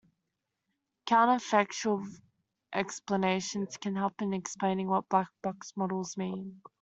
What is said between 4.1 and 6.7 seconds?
in explaining what black-box models mean.